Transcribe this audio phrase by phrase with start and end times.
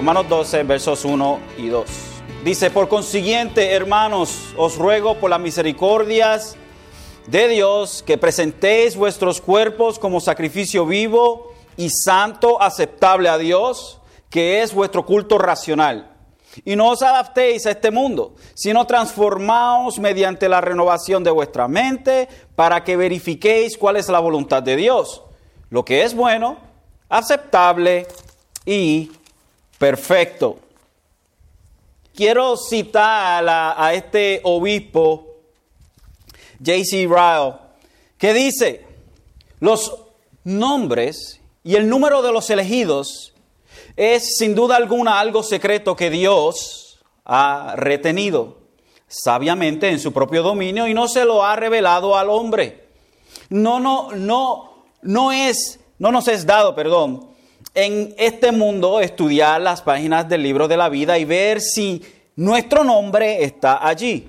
[0.00, 1.84] Romanos 12, versos 1 y 2.
[2.42, 6.56] Dice, por consiguiente, hermanos, os ruego por las misericordias
[7.26, 14.00] de Dios que presentéis vuestros cuerpos como sacrificio vivo y santo, aceptable a Dios,
[14.30, 16.16] que es vuestro culto racional.
[16.64, 22.26] Y no os adaptéis a este mundo, sino transformaos mediante la renovación de vuestra mente
[22.56, 25.24] para que verifiquéis cuál es la voluntad de Dios,
[25.68, 26.56] lo que es bueno,
[27.10, 28.06] aceptable
[28.64, 29.10] y
[29.80, 30.58] perfecto.
[32.14, 35.38] Quiero citar a, este obispo,
[36.58, 37.08] J.C.
[37.08, 37.54] Ryle,
[38.18, 38.84] que dice,
[39.58, 39.96] los
[40.44, 43.32] nombres y el número de los elegidos
[43.96, 48.58] es sin duda alguna algo secreto que Dios ha retenido
[49.08, 52.86] sabiamente en su propio dominio y no se lo ha revelado al hombre.
[53.48, 57.29] No, no, no, no es, no nos es dado, perdón,
[57.74, 62.02] en este mundo estudiar las páginas del libro de la vida y ver si
[62.36, 64.28] nuestro nombre está allí.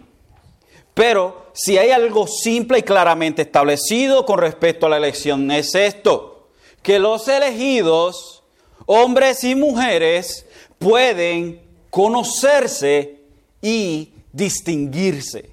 [0.94, 6.50] Pero si hay algo simple y claramente establecido con respecto a la elección es esto,
[6.82, 8.44] que los elegidos,
[8.86, 10.46] hombres y mujeres,
[10.80, 13.22] pueden conocerse
[13.62, 15.50] y distinguirse.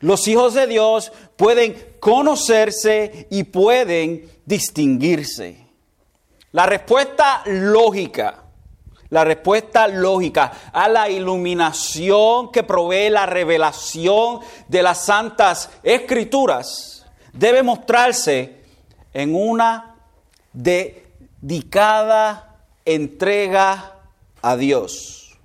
[0.00, 5.63] Los hijos de Dios pueden conocerse y pueden distinguirse.
[6.54, 8.44] La respuesta lógica,
[9.08, 14.38] la respuesta lógica a la iluminación que provee la revelación
[14.68, 18.60] de las santas escrituras debe mostrarse
[19.12, 19.96] en una
[20.52, 21.00] dedicada
[22.84, 23.96] entrega
[24.40, 25.36] a Dios.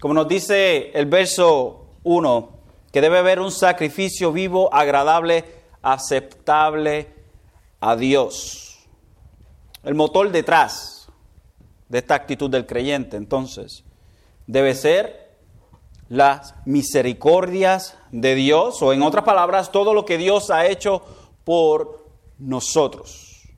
[0.00, 2.58] Como nos dice el verso 1,
[2.92, 5.44] que debe haber un sacrificio vivo, agradable,
[5.82, 7.08] aceptable
[7.80, 8.71] a Dios.
[9.82, 11.08] El motor detrás
[11.88, 13.84] de esta actitud del creyente, entonces,
[14.46, 15.36] debe ser
[16.08, 21.02] las misericordias de Dios, o en otras palabras, todo lo que Dios ha hecho
[21.44, 22.06] por
[22.38, 23.48] nosotros.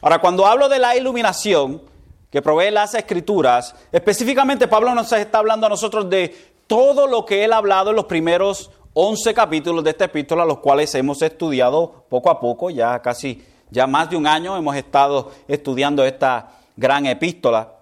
[0.00, 1.82] Ahora, cuando hablo de la iluminación
[2.30, 7.44] que provee las escrituras, específicamente Pablo nos está hablando a nosotros de todo lo que
[7.44, 12.04] él ha hablado en los primeros 11 capítulos de esta epístola, los cuales hemos estudiado
[12.08, 17.06] poco a poco, ya casi, ya más de un año hemos estado estudiando esta gran
[17.06, 17.72] epístola.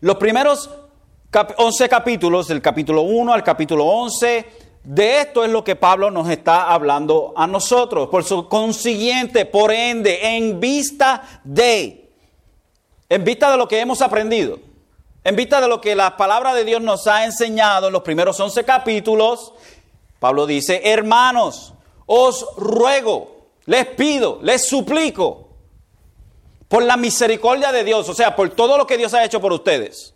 [0.00, 0.70] Los primeros
[1.56, 4.46] 11 capítulos, del capítulo 1 al capítulo 11,
[4.84, 8.08] de esto es lo que Pablo nos está hablando a nosotros.
[8.08, 12.10] Por su consiguiente, por ende, en vista de,
[13.08, 14.58] en vista de lo que hemos aprendido,
[15.24, 18.38] en vista de lo que la palabra de Dios nos ha enseñado en los primeros
[18.38, 19.54] 11 capítulos,
[20.18, 21.74] Pablo dice, hermanos,
[22.06, 23.33] os ruego,
[23.66, 25.48] les pido, les suplico,
[26.68, 29.52] por la misericordia de Dios, o sea, por todo lo que Dios ha hecho por
[29.52, 30.14] ustedes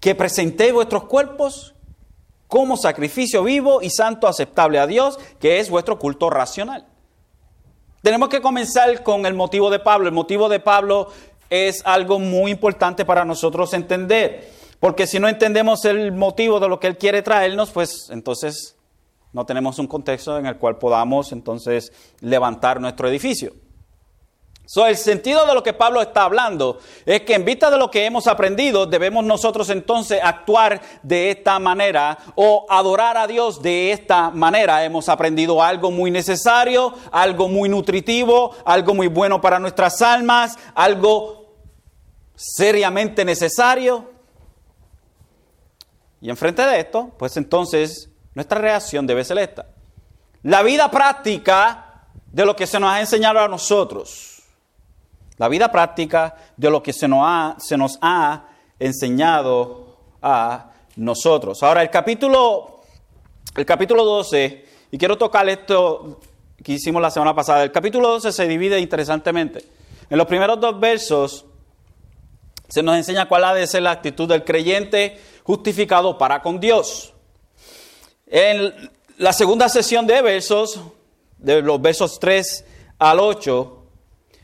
[0.00, 1.74] que presentéis vuestros cuerpos
[2.46, 6.86] como sacrificio vivo y santo aceptable a Dios, que es vuestro culto racional.
[8.02, 10.08] Tenemos que comenzar con el motivo de Pablo.
[10.08, 11.10] El motivo de Pablo
[11.50, 14.50] es algo muy importante para nosotros entender,
[14.80, 18.76] porque si no entendemos el motivo de lo que él quiere traernos, pues entonces
[19.32, 23.52] no tenemos un contexto en el cual podamos entonces levantar nuestro edificio.
[24.70, 27.90] So, el sentido de lo que Pablo está hablando es que en vista de lo
[27.90, 33.92] que hemos aprendido, debemos nosotros entonces actuar de esta manera o adorar a Dios de
[33.92, 34.84] esta manera.
[34.84, 41.54] Hemos aprendido algo muy necesario, algo muy nutritivo, algo muy bueno para nuestras almas, algo
[42.34, 44.10] seriamente necesario.
[46.20, 48.07] Y enfrente de esto, pues entonces
[48.38, 49.66] nuestra reacción debe ser esta.
[50.44, 54.38] La vida práctica de lo que se nos ha enseñado a nosotros
[55.38, 58.44] la vida práctica de lo que se nos ha,
[58.80, 61.62] enseñado a nosotros.
[61.62, 62.82] Ahora, el capítulo,
[63.56, 66.20] el capítulo 12, y quiero tocar esto
[66.62, 69.64] que hicimos la semana pasada, el capítulo 12 se divide interesantemente.
[70.10, 71.44] En los primeros dos versos
[72.68, 77.14] se nos enseña cuál ha de ser la actitud del creyente justificado para con Dios.
[78.30, 80.80] En la segunda sesión de versos,
[81.38, 82.64] de los versos 3
[82.98, 83.82] al 8,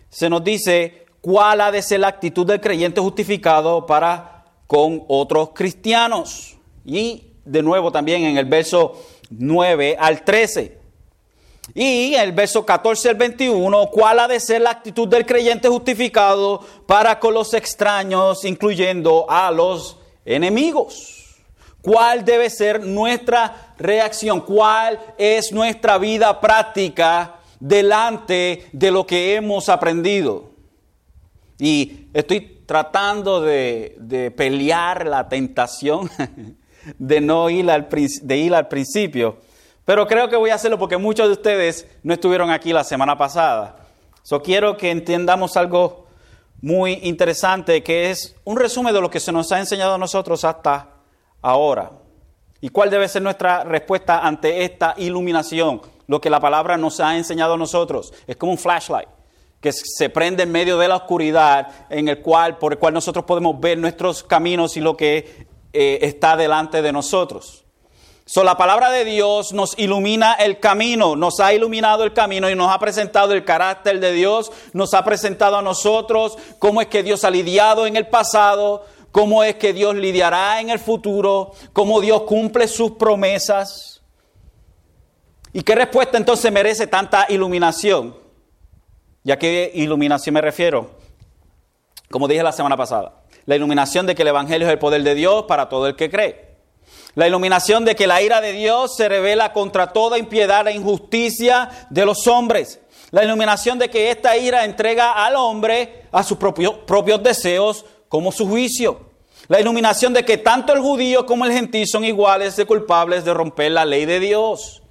[0.09, 5.51] se nos dice cuál ha de ser la actitud del creyente justificado para con otros
[5.55, 6.57] cristianos.
[6.85, 10.79] Y de nuevo también en el verso 9 al 13.
[11.75, 15.69] Y en el verso 14 al 21, cuál ha de ser la actitud del creyente
[15.69, 21.14] justificado para con los extraños, incluyendo a los enemigos.
[21.85, 24.41] ¿Cuál debe ser nuestra reacción?
[24.41, 27.35] ¿Cuál es nuestra vida práctica
[27.65, 30.51] delante de lo que hemos aprendido.
[31.59, 36.11] Y estoy tratando de, de pelear la tentación
[36.99, 39.39] de no ir al, de ir al principio.
[39.87, 43.17] Pero creo que voy a hacerlo porque muchos de ustedes no estuvieron aquí la semana
[43.17, 43.77] pasada.
[44.23, 46.07] So quiero que entendamos algo
[46.61, 50.45] muy interesante que es un resumen de lo que se nos ha enseñado a nosotros
[50.45, 50.94] hasta
[51.45, 51.91] ahora.
[52.61, 55.83] ¿Y cuál debe ser nuestra respuesta ante esta iluminación?
[56.07, 58.13] Lo que la palabra nos ha enseñado a nosotros.
[58.27, 59.09] Es como un flashlight
[59.61, 63.25] que se prende en medio de la oscuridad en el cual, por el cual nosotros
[63.25, 67.65] podemos ver nuestros caminos y lo que eh, está delante de nosotros.
[68.27, 72.55] So, la palabra de Dios nos ilumina el camino, nos ha iluminado el camino y
[72.55, 77.03] nos ha presentado el carácter de Dios, nos ha presentado a nosotros cómo es que
[77.03, 82.01] Dios ha lidiado en el pasado, cómo es que Dios lidiará en el futuro, cómo
[82.01, 84.03] Dios cumple sus promesas.
[85.53, 88.17] ¿Y qué respuesta entonces merece tanta iluminación?
[89.23, 90.91] ¿Y a qué iluminación me refiero?
[92.11, 95.15] Como dije la semana pasada, la iluminación de que el Evangelio es el poder de
[95.15, 96.57] Dios para todo el que cree.
[97.15, 101.71] La iluminación de que la ira de Dios se revela contra toda impiedad e injusticia
[101.89, 102.81] de los hombres.
[103.13, 107.85] La iluminación de que esta ira entrega al hombre a sus propios deseos
[108.15, 109.01] como su juicio.
[109.49, 113.35] La iluminación de que tanto el judío como el gentil son iguales de culpables de
[113.35, 114.85] romper la ley de Dios.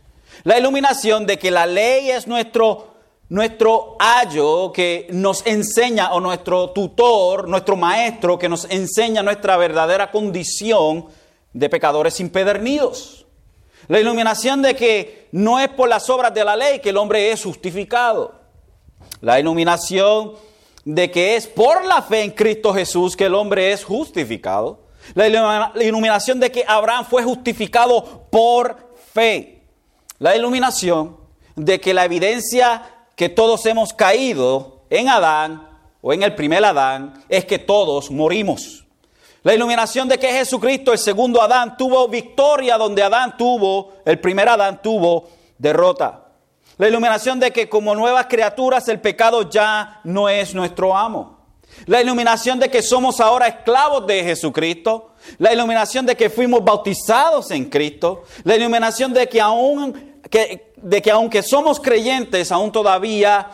[0.44, 2.90] La iluminación de que la ley es nuestro
[3.30, 10.12] nuestro ayo que nos enseña, o nuestro tutor, nuestro maestro que nos enseña nuestra verdadera
[10.12, 11.06] condición
[11.54, 13.25] de pecadores impedernidos.
[13.88, 17.31] La iluminación de que no es por las obras de la ley que el hombre
[17.31, 18.34] es justificado.
[19.22, 20.34] La iluminación
[20.85, 24.80] de que es por la fe en Cristo Jesús que el hombre es justificado.
[25.15, 25.27] La
[25.83, 29.62] iluminación de que Abraham fue justificado por fe.
[30.19, 31.18] La iluminación
[31.56, 32.83] de que la evidencia
[33.15, 35.69] que todos hemos caído en Adán
[36.01, 38.86] o en el primer Adán es que todos morimos.
[39.44, 44.47] La iluminación de que Jesucristo, el segundo Adán, tuvo victoria donde Adán tuvo, el primer
[44.47, 45.27] Adán tuvo
[45.57, 46.23] derrota.
[46.78, 51.40] La iluminación de que como nuevas criaturas el pecado ya no es nuestro amo.
[51.86, 55.14] La iluminación de que somos ahora esclavos de Jesucristo.
[55.38, 58.24] La iluminación de que fuimos bautizados en Cristo.
[58.44, 63.52] La iluminación de que aún que de que aunque somos creyentes, aún todavía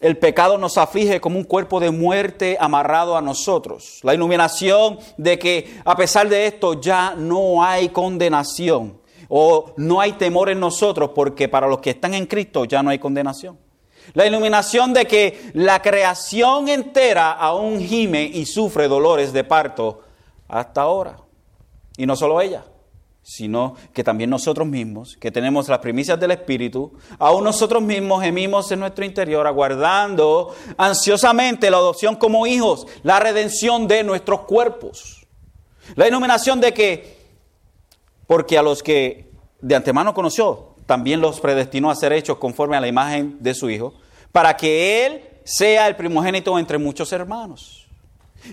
[0.00, 4.00] el pecado nos aflige como un cuerpo de muerte amarrado a nosotros.
[4.02, 9.03] La iluminación de que a pesar de esto ya no hay condenación
[9.36, 12.90] o no hay temor en nosotros porque para los que están en Cristo ya no
[12.90, 13.58] hay condenación.
[14.12, 20.02] La iluminación de que la creación entera aún gime y sufre dolores de parto
[20.46, 21.16] hasta ahora.
[21.96, 22.64] Y no solo ella
[23.26, 28.70] sino que también nosotros mismos, que tenemos las primicias del Espíritu, aún nosotros mismos gemimos
[28.70, 35.26] en nuestro interior, aguardando ansiosamente la adopción como hijos, la redención de nuestros cuerpos.
[35.96, 37.23] La iluminación de que,
[38.26, 39.30] porque a los que
[39.60, 43.70] de antemano conoció, también los predestinó a ser hechos conforme a la imagen de su
[43.70, 43.94] Hijo,
[44.32, 47.86] para que Él sea el primogénito entre muchos hermanos.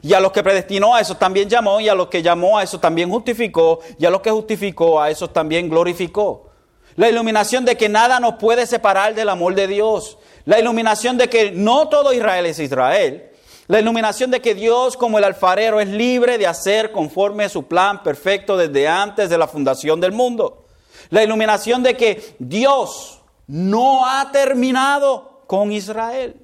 [0.02, 2.64] Y a los que predestinó a eso también llamó, y a los que llamó a
[2.64, 6.52] eso también justificó, y a los que justificó a eso también glorificó.
[6.96, 10.18] La iluminación de que nada nos puede separar del amor de Dios.
[10.46, 13.31] La iluminación de que no todo Israel es Israel.
[13.68, 17.64] La iluminación de que Dios como el alfarero es libre de hacer conforme a su
[17.64, 20.66] plan perfecto desde antes de la fundación del mundo.
[21.10, 26.36] La iluminación de que Dios no ha terminado con Israel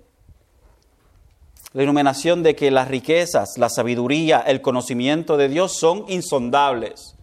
[1.77, 7.15] la iluminación de que las riquezas, la sabiduría, el conocimiento de Dios son insondables.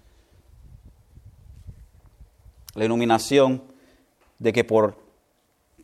[2.75, 3.65] La iluminación
[4.39, 4.97] de que por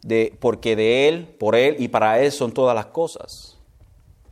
[0.03, 3.50] de, porque de Él, por Él y para Él son todas las cosas.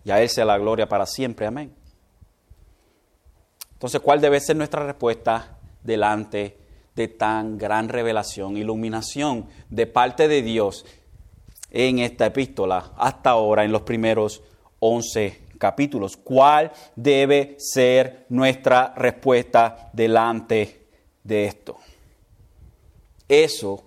[0.09, 1.45] Y a Él sea la gloria para siempre.
[1.45, 1.71] Amén.
[3.75, 6.57] Entonces, ¿cuál debe ser nuestra respuesta delante
[6.97, 10.87] de tan gran revelación, iluminación de parte de Dios
[11.71, 14.43] en esta epístola hasta ahora en los primeros
[14.81, 16.17] 11 capítulos.
[16.17, 20.87] ¿Cuál debe ser nuestra respuesta delante
[21.23, 21.77] de esto?
[23.29, 23.85] Eso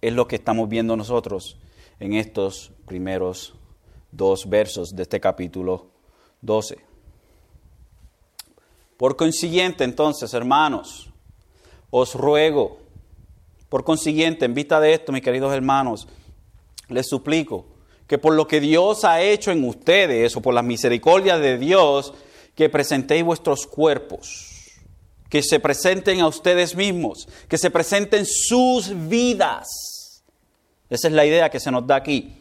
[0.00, 1.58] es lo que estamos viendo nosotros
[1.98, 3.57] en estos primeros
[4.10, 5.86] dos versos de este capítulo
[6.40, 6.78] 12.
[8.96, 11.08] Por consiguiente, entonces, hermanos,
[11.90, 12.78] os ruego,
[13.68, 16.08] por consiguiente, en vista de esto, mis queridos hermanos,
[16.88, 17.66] les suplico
[18.06, 22.14] que por lo que Dios ha hecho en ustedes o por la misericordia de Dios,
[22.54, 24.80] que presentéis vuestros cuerpos,
[25.28, 29.68] que se presenten a ustedes mismos, que se presenten sus vidas.
[30.88, 32.37] Esa es la idea que se nos da aquí.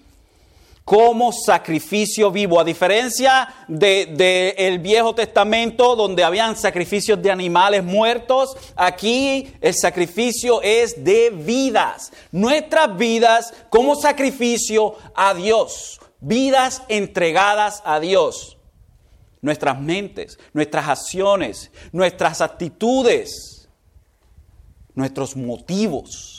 [0.88, 2.62] Como sacrificio vivo.
[2.62, 9.76] A diferencia del de, el Viejo Testamento, donde habían sacrificios de animales muertos, aquí el
[9.76, 12.14] sacrificio es de vidas.
[12.32, 16.00] Nuestras vidas como sacrificio a Dios.
[16.22, 18.58] Vidas entregadas a Dios.
[19.42, 23.68] Nuestras mentes, nuestras acciones, nuestras actitudes,
[24.96, 26.37] nuestros motivos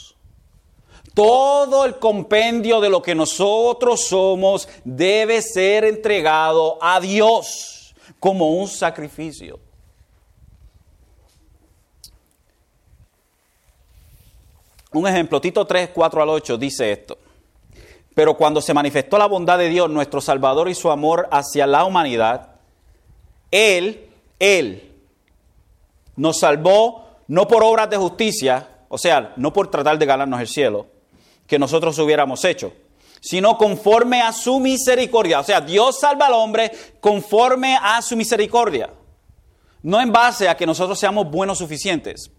[1.13, 8.67] todo el compendio de lo que nosotros somos debe ser entregado a Dios como un
[8.67, 9.59] sacrificio.
[14.91, 17.17] Un ejemplo, Tito 3, 4 al 8 dice esto.
[18.15, 21.85] Pero cuando se manifestó la bondad de Dios, nuestro Salvador y su amor hacia la
[21.85, 22.55] humanidad,
[23.51, 24.91] Él, Él,
[26.15, 30.47] nos salvó no por obras de justicia, o sea, no por tratar de ganarnos el
[30.47, 30.87] cielo,
[31.49, 32.71] que nosotros hubiéramos hecho,
[33.19, 35.39] sino conforme a su misericordia.
[35.39, 38.91] O sea, Dios salva al hombre conforme a su misericordia.
[39.81, 42.29] No en base a que nosotros seamos buenos suficientes,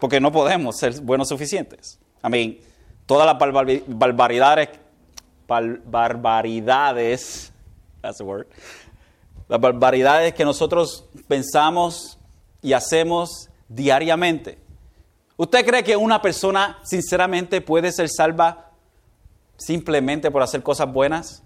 [0.00, 2.00] porque no podemos ser buenos suficientes.
[2.20, 2.60] A mí,
[3.06, 4.70] todas las barbaridades,
[5.46, 7.52] barbaridades,
[8.00, 8.48] that's the word,
[9.48, 12.18] las barbaridades que nosotros pensamos
[12.60, 14.58] y hacemos diariamente
[15.36, 18.70] ¿Usted cree que una persona sinceramente puede ser salva
[19.56, 21.42] simplemente por hacer cosas buenas?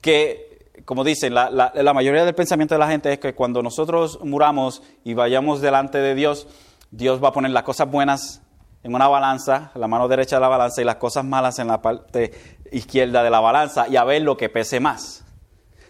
[0.00, 4.20] Que, como dicen, la, la, mayoría del pensamiento de la gente es que cuando nosotros
[4.22, 6.46] muramos y vayamos delante de Dios,
[6.90, 8.42] Dios va a poner las cosas buenas
[8.82, 11.82] en una balanza, la mano derecha de la balanza, y las cosas malas en la
[11.82, 12.32] parte
[12.70, 15.24] izquierda de la balanza, y a ver lo que pese más.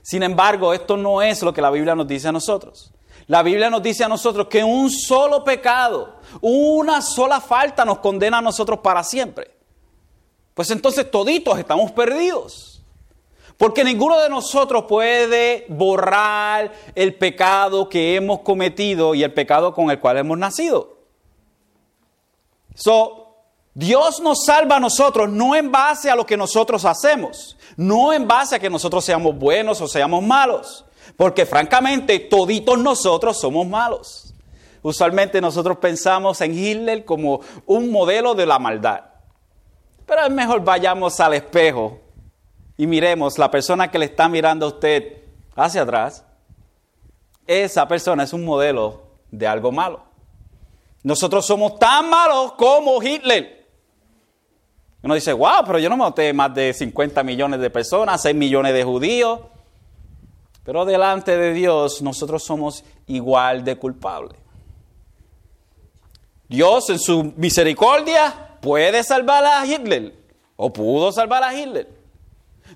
[0.00, 2.94] Sin embargo, esto no es lo que la Biblia nos dice a nosotros.
[3.28, 8.38] La Biblia nos dice a nosotros que un solo pecado, una sola falta nos condena
[8.38, 9.50] a nosotros para siempre.
[10.54, 12.82] Pues entonces toditos estamos perdidos.
[13.58, 19.90] Porque ninguno de nosotros puede borrar el pecado que hemos cometido y el pecado con
[19.90, 20.96] el cual hemos nacido.
[22.74, 23.34] So,
[23.76, 28.26] Dios nos salva a nosotros no en base a lo que nosotros hacemos, no en
[28.26, 30.85] base a que nosotros seamos buenos o seamos malos.
[31.16, 34.34] Porque francamente, toditos nosotros somos malos.
[34.82, 39.00] Usualmente nosotros pensamos en Hitler como un modelo de la maldad.
[40.06, 41.98] Pero es mejor vayamos al espejo
[42.76, 45.24] y miremos la persona que le está mirando a usted
[45.56, 46.24] hacia atrás.
[47.46, 50.04] Esa persona es un modelo de algo malo.
[51.02, 53.66] Nosotros somos tan malos como Hitler.
[55.02, 58.72] Uno dice, wow, pero yo no maté más de 50 millones de personas, 6 millones
[58.74, 59.40] de judíos.
[60.66, 64.36] Pero delante de Dios nosotros somos igual de culpables.
[66.48, 70.12] Dios en su misericordia puede salvar a Hitler
[70.56, 71.88] o pudo salvar a Hitler.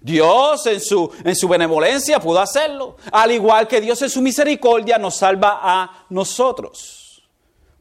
[0.01, 4.97] Dios en su, en su benevolencia pudo hacerlo, al igual que Dios en su misericordia
[4.97, 7.29] nos salva a nosotros,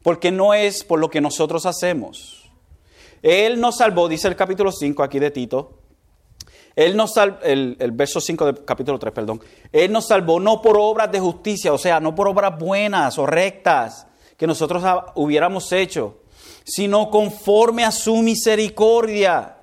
[0.02, 2.50] porque no es por lo que nosotros hacemos.
[3.22, 5.79] Él nos salvó, dice el capítulo 5 aquí de Tito,
[6.76, 9.40] él nos salvó, el, verso 5 del capítulo 3, perdón.
[9.72, 13.26] Él nos salvó no por obras de justicia, o sea, no por obras buenas o
[13.26, 14.82] rectas que nosotros
[15.14, 16.20] hubiéramos hecho,
[16.64, 19.56] sino conforme a su misericordia,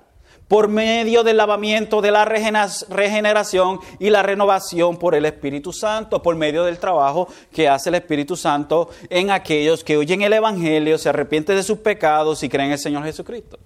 [0.46, 6.36] por medio del lavamiento de la regeneración y la renovación por el Espíritu Santo, por
[6.36, 11.10] medio del trabajo que hace el Espíritu Santo en aquellos que oyen el Evangelio, se
[11.10, 13.58] arrepienten de sus pecados y creen en el Señor Jesucristo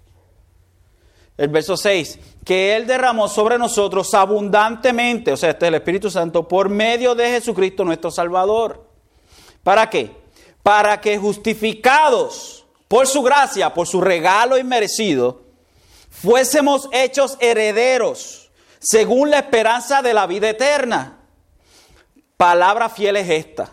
[1.36, 6.10] el verso 6, que Él derramó sobre nosotros abundantemente, o sea, este es el Espíritu
[6.10, 8.86] Santo, por medio de Jesucristo nuestro Salvador.
[9.62, 10.10] ¿Para qué?
[10.62, 15.42] Para que justificados por su gracia, por su regalo inmerecido,
[16.10, 21.18] fuésemos hechos herederos según la esperanza de la vida eterna.
[22.36, 23.72] Palabra fiel es esta.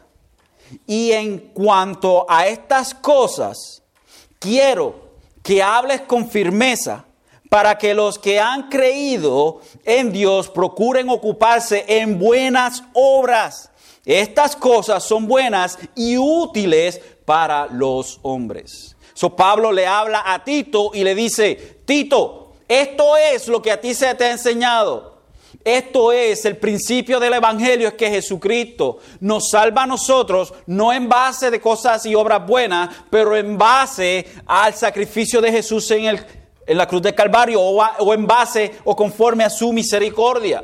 [0.86, 3.82] Y en cuanto a estas cosas,
[4.38, 5.10] quiero
[5.42, 7.06] que hables con firmeza
[7.50, 13.72] para que los que han creído en Dios procuren ocuparse en buenas obras.
[14.06, 18.96] Estas cosas son buenas y útiles para los hombres.
[19.14, 23.82] So Pablo le habla a Tito y le dice, Tito, esto es lo que a
[23.82, 25.20] ti se te ha enseñado.
[25.64, 31.10] Esto es el principio del Evangelio, es que Jesucristo nos salva a nosotros, no en
[31.10, 36.26] base de cosas y obras buenas, pero en base al sacrificio de Jesús en el,
[36.70, 40.64] en la cruz del Calvario o, en base o conforme a su misericordia.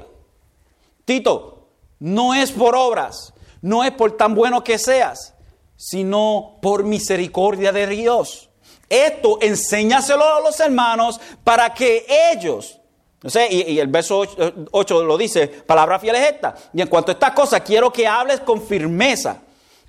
[1.03, 5.33] Tito, no es por obras, no es por tan bueno que seas,
[5.75, 8.49] sino por misericordia de Dios.
[8.87, 12.79] Esto enséñaselo a los hermanos para que ellos,
[13.23, 14.23] No sé, y, el verso
[14.69, 16.53] 8, lo dice, palabra fiel es esta.
[16.71, 19.41] Y en cuanto a estas cosas, quiero que hables con firmeza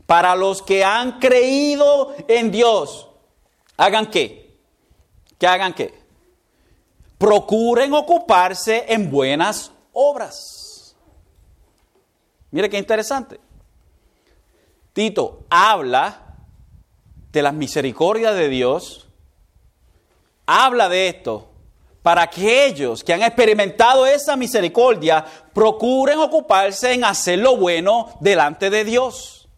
[0.06, 3.06] para los que han creído en Dios.
[3.76, 4.56] ¿Hagan qué?
[5.38, 6.05] ¿Que hagan qué?
[7.18, 10.96] Procuren ocuparse en buenas obras.
[12.50, 13.40] Mire qué interesante.
[14.92, 16.36] Tito habla
[17.32, 19.08] de las misericordias de Dios,
[20.46, 21.50] habla de esto
[22.06, 28.84] para aquellos que han experimentado esa misericordia procuren ocuparse en hacer lo bueno delante de
[28.84, 29.48] Dios.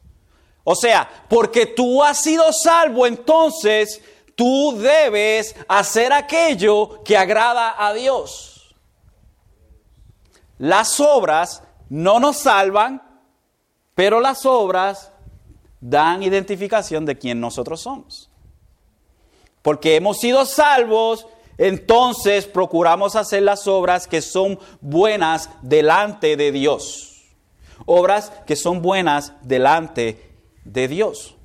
[0.65, 4.01] O sea, porque tú has sido salvo, entonces
[4.39, 8.73] tú debes hacer aquello que agrada a Dios.
[10.59, 13.03] Las obras no nos salvan,
[13.97, 15.11] pero las obras
[15.81, 18.31] dan identificación de quién nosotros somos.
[19.61, 21.27] Porque hemos sido salvos,
[21.59, 27.25] entonces procuramos hacer las obras que son buenas delante de Dios.
[27.87, 30.33] Obras que son buenas delante
[30.65, 31.38] de Dios.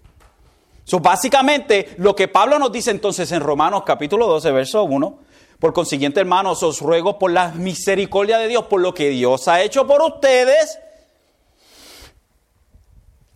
[0.86, 5.20] So, básicamente, lo que Pablo nos dice entonces en Romanos capítulo 12, verso 1,
[5.60, 9.62] por consiguiente, hermanos, os ruego por la misericordia de Dios, por lo que Dios ha
[9.62, 10.78] hecho por ustedes,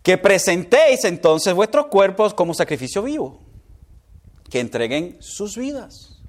[0.02, 3.40] que presentéis entonces vuestros cuerpos como sacrificio vivo,
[4.50, 6.20] que entreguen sus vidas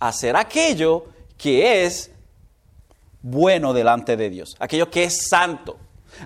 [0.00, 1.04] a hacer aquello
[1.36, 2.10] que es
[3.20, 5.76] bueno delante de Dios, aquello que es santo,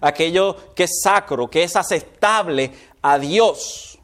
[0.01, 2.73] aquello que es sacro, que es aceptable
[3.03, 3.96] a Dios.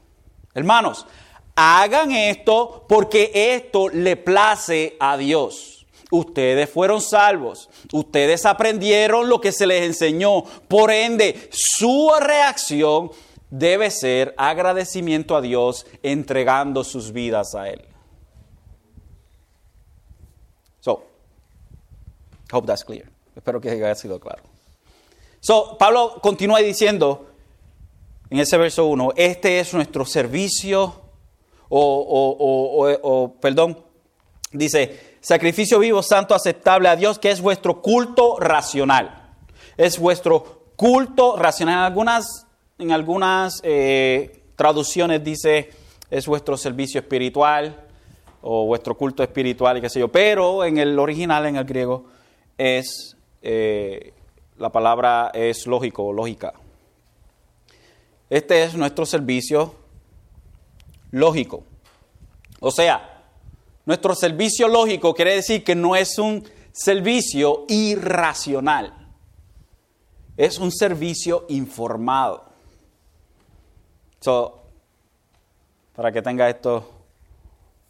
[0.54, 1.06] Hermanos,
[1.54, 5.86] hagan esto porque esto le place a Dios.
[6.10, 7.70] Ustedes fueron salvos.
[7.90, 10.44] Ustedes aprendieron lo que se les enseñó.
[10.68, 13.10] Por ende, su reacción
[13.48, 17.82] debe ser agradecimiento a Dios entregando sus vidas a Él.
[20.80, 21.04] So,
[22.52, 23.10] hope that's clear.
[23.34, 24.42] Espero que haya sido claro.
[25.40, 27.31] So, Pablo continúa diciendo
[28.32, 31.02] en ese verso 1, este es nuestro servicio,
[31.68, 33.78] o, o perdón,
[34.52, 39.34] dice, sacrificio vivo, santo, aceptable a Dios, que es vuestro culto racional.
[39.76, 41.74] Es vuestro culto racional.
[41.74, 42.46] En algunas,
[42.78, 45.68] en algunas eh, traducciones dice
[46.08, 47.84] es vuestro servicio espiritual
[48.40, 50.08] o vuestro culto espiritual y qué sé yo.
[50.08, 52.06] Pero en el original, en el griego,
[52.56, 54.14] es eh,
[54.56, 56.54] la palabra es lógico, lógica.
[58.32, 59.74] Este es nuestro servicio
[61.10, 61.64] lógico.
[62.60, 63.26] O sea,
[63.84, 66.42] nuestro servicio lógico quiere decir que no es un
[66.72, 69.10] servicio irracional,
[70.38, 72.46] es un servicio informado.
[75.94, 76.90] para que tenga esto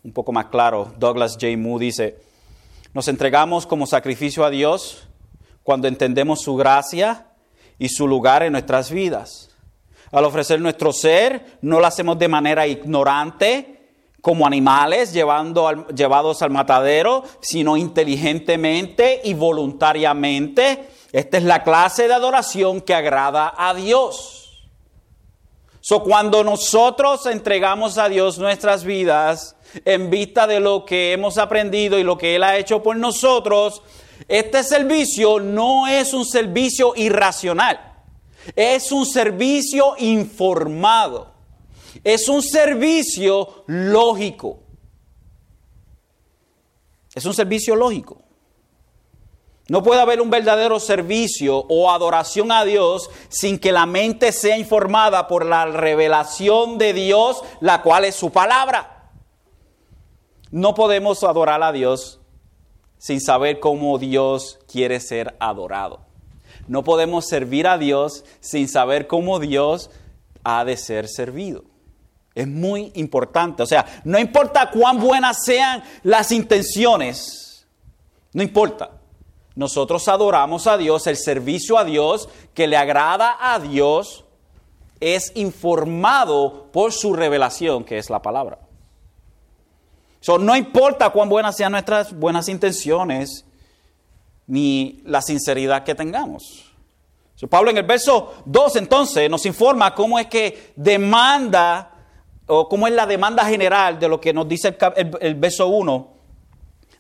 [0.03, 1.57] un poco más claro, Douglas J.
[1.57, 2.19] Moore dice,
[2.93, 5.07] nos entregamos como sacrificio a Dios
[5.63, 7.29] cuando entendemos su gracia
[7.79, 9.52] y su lugar en nuestras vidas.
[10.13, 13.81] Al ofrecer nuestro ser, no lo hacemos de manera ignorante,
[14.21, 20.89] como animales llevando llevados al matadero, sino inteligentemente y voluntariamente.
[21.11, 24.43] Esta es la clase de adoración que agrada a Dios.
[25.81, 31.99] So, cuando nosotros entregamos a Dios nuestras vidas en vista de lo que hemos aprendido
[31.99, 33.83] y lo que Él ha hecho por nosotros,
[34.29, 37.92] este servicio no es un servicio irracional,
[38.57, 41.33] es un servicio informado.
[42.05, 44.61] Es un servicio lógico.
[47.15, 48.23] Es un servicio lógico.
[49.69, 54.59] No puede haber un verdadero servicio o adoración a Dios sin que la mente sea
[54.59, 59.13] informada por la revelación de Dios, la cual es su palabra.
[60.51, 62.21] No podemos adorar a Dios
[62.99, 66.12] sin saber cómo Dios quiere ser adorado.
[66.69, 69.91] No podemos servir a Dios sin saber cómo Dios
[70.45, 71.65] ha de ser servido.
[72.35, 73.63] Es muy importante.
[73.63, 77.67] O sea, no importa cuán buenas sean las intenciones,
[78.33, 78.91] no importa.
[79.55, 84.25] Nosotros adoramos a Dios, el servicio a Dios que le agrada a Dios
[85.01, 88.59] es informado por su revelación, que es la palabra.
[90.21, 93.45] So, no importa cuán buenas sean nuestras buenas intenciones,
[94.47, 96.73] ni la sinceridad que tengamos.
[97.49, 101.91] Pablo en el verso 2 entonces nos informa cómo es que demanda
[102.47, 106.09] o cómo es la demanda general de lo que nos dice el, el, verso 1,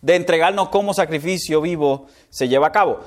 [0.00, 3.00] de entregarnos como sacrificio vivo, se lleva a cabo.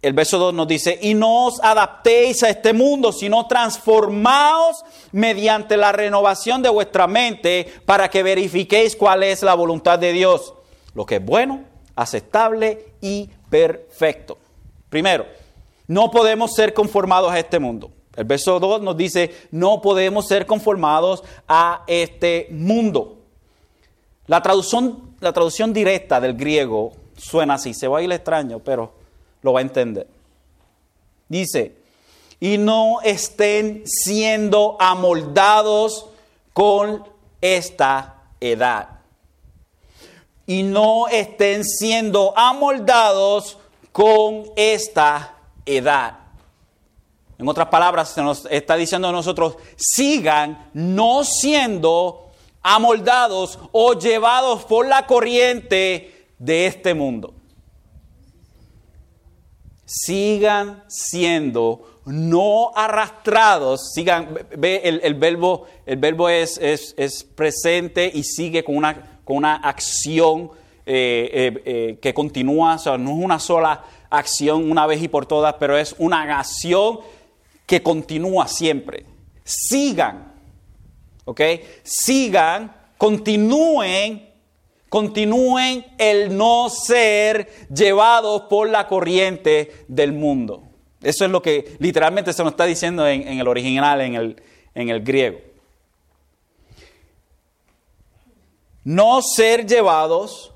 [0.00, 5.76] El verso 2 nos dice, y no os adaptéis a este mundo, sino transformaos mediante
[5.76, 10.54] la renovación de vuestra mente para que verifiquéis cuál es la voluntad de Dios,
[10.94, 14.38] lo que es bueno, aceptable y perfecto.
[14.88, 15.26] Primero,
[15.86, 17.90] no podemos ser conformados a este mundo.
[18.14, 23.18] El verso 2 nos dice, no podemos ser conformados a este mundo.
[24.26, 28.92] La traducción, la traducción directa del griego suena así, se va a ir extraño, pero
[29.42, 30.06] lo va a entender.
[31.28, 31.74] Dice,
[32.38, 36.06] y no estén siendo amoldados
[36.52, 37.04] con
[37.40, 39.01] esta edad.
[40.46, 43.58] Y no estén siendo amoldados
[43.92, 46.18] con esta edad.
[47.38, 52.30] En otras palabras, se nos está diciendo a nosotros, sigan no siendo
[52.62, 57.34] amoldados o llevados por la corriente de este mundo.
[59.84, 68.64] Sigan siendo no arrastrados, sigan, ve el, verbo, el verbo es, es, presente y sigue
[68.64, 70.50] con una, con una acción
[70.84, 75.08] eh, eh, eh, que continúa, o sea, no es una sola acción una vez y
[75.08, 76.98] por todas, pero es una acción
[77.66, 79.06] que continúa siempre.
[79.44, 80.32] Sigan,
[81.24, 81.40] ¿ok?
[81.84, 84.28] Sigan, continúen,
[84.88, 90.64] continúen el no ser llevados por la corriente del mundo.
[91.00, 94.42] Eso es lo que literalmente se nos está diciendo en, el original, en el,
[94.74, 95.51] en el griego.
[98.84, 100.52] No ser llevados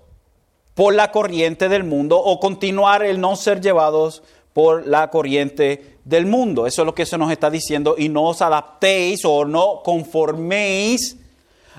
[0.75, 6.27] por la corriente del mundo o continuar el no ser llevados por la corriente del
[6.27, 6.67] mundo.
[6.67, 11.17] Eso es lo que se nos está diciendo y no os adaptéis o no conforméis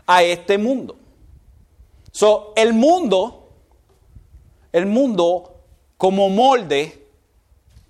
[0.06, 0.96] a este mundo.
[2.12, 3.50] So, el mundo,
[4.72, 5.58] el mundo
[5.98, 7.08] como molde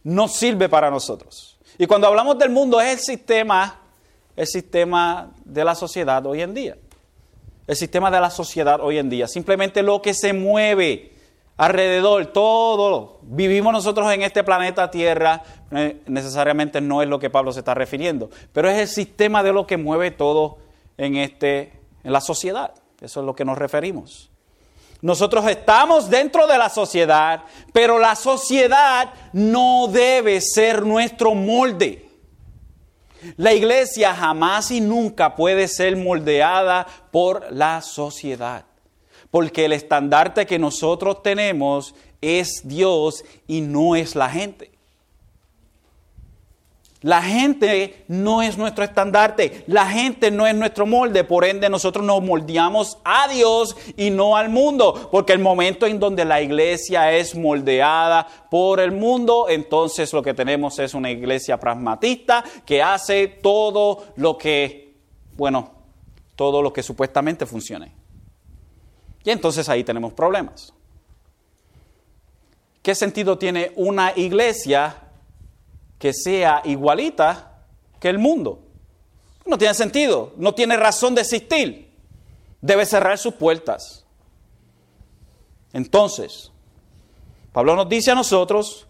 [0.03, 1.57] no sirve para nosotros.
[1.77, 3.81] Y cuando hablamos del mundo es el sistema,
[4.35, 6.77] el sistema de la sociedad hoy en día.
[7.67, 9.27] El sistema de la sociedad hoy en día.
[9.27, 11.11] Simplemente lo que se mueve
[11.57, 13.19] alrededor, todo.
[13.23, 17.73] Vivimos nosotros en este planeta Tierra, eh, necesariamente no es lo que Pablo se está
[17.73, 20.59] refiriendo, pero es el sistema de lo que mueve todo
[20.97, 22.73] en, este, en la sociedad.
[23.01, 24.29] Eso es lo que nos referimos.
[25.01, 32.06] Nosotros estamos dentro de la sociedad, pero la sociedad no debe ser nuestro molde.
[33.35, 38.65] La iglesia jamás y nunca puede ser moldeada por la sociedad,
[39.31, 44.76] porque el estandarte que nosotros tenemos es Dios y no es la gente.
[47.07, 52.05] La gente no es nuestro estandarte, la gente no es nuestro molde, por ende nosotros
[52.05, 57.13] nos moldeamos a Dios y no al mundo, porque el momento en donde la iglesia
[57.13, 63.29] es moldeada por el mundo, entonces lo que tenemos es una iglesia pragmatista que hace
[63.29, 64.93] todo lo que,
[65.37, 65.71] bueno,
[66.35, 67.93] todo lo que supuestamente funcione.
[69.23, 70.73] Y entonces ahí tenemos problemas.
[72.81, 75.06] ¿Qué sentido tiene una iglesia
[75.99, 77.63] que sea igualita
[77.99, 78.63] que el mundo.
[79.45, 81.89] No tiene sentido, no tiene razón de existir.
[82.61, 84.05] Debe cerrar sus puertas.
[85.73, 86.51] Entonces,
[87.51, 88.87] Pablo nos dice a nosotros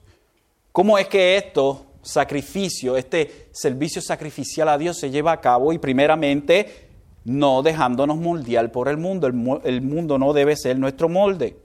[0.71, 5.77] cómo es que esto sacrificio, este servicio sacrificial a Dios se lleva a cabo y
[5.77, 6.87] primeramente
[7.25, 9.27] no dejándonos moldear por el mundo.
[9.27, 11.57] El, el mundo no debe ser nuestro molde.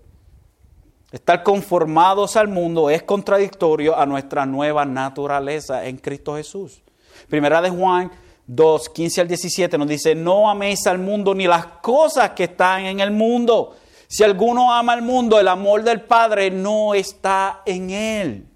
[1.12, 6.80] Estar conformados al mundo es contradictorio a nuestra nueva naturaleza en Cristo Jesús.
[7.28, 8.10] Primera de Juan
[8.46, 12.86] 2, 15 al 17 nos dice, no améis al mundo ni las cosas que están
[12.86, 13.76] en el mundo.
[14.08, 18.46] Si alguno ama al mundo, el amor del Padre no está en él.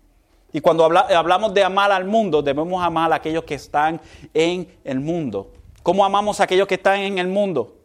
[0.51, 4.01] Y cuando hablamos de amar al mundo, debemos amar a aquellos que están
[4.33, 5.53] en el mundo.
[5.83, 7.77] ¿Cómo amamos a aquellos que están en el mundo?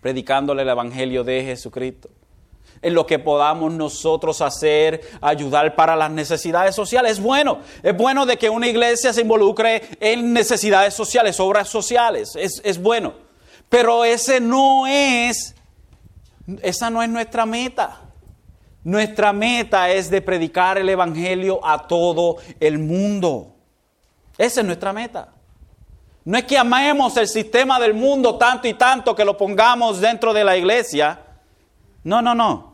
[0.00, 2.08] Predicándole el Evangelio de Jesucristo
[2.82, 7.12] en lo que podamos nosotros hacer, ayudar para las necesidades sociales.
[7.12, 12.36] Es bueno, es bueno de que una iglesia se involucre en necesidades sociales, obras sociales,
[12.36, 13.14] es, es bueno.
[13.68, 15.54] Pero ese no es,
[16.62, 18.00] esa no es nuestra meta.
[18.82, 23.54] Nuestra meta es de predicar el Evangelio a todo el mundo.
[24.38, 25.28] Esa es nuestra meta.
[26.24, 30.32] No es que amemos el sistema del mundo tanto y tanto que lo pongamos dentro
[30.32, 31.20] de la iglesia.
[32.04, 32.69] No, no, no.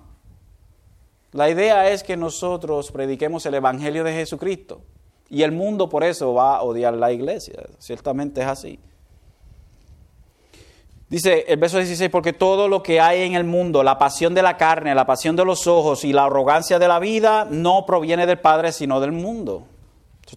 [1.36, 4.80] La idea es que nosotros prediquemos el Evangelio de Jesucristo.
[5.28, 7.62] Y el mundo por eso va a odiar la iglesia.
[7.78, 8.78] Ciertamente es así.
[11.10, 14.40] Dice el verso 16, porque todo lo que hay en el mundo, la pasión de
[14.40, 18.24] la carne, la pasión de los ojos y la arrogancia de la vida, no proviene
[18.24, 19.64] del Padre, sino del mundo.